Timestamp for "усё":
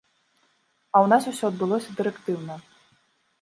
1.33-1.45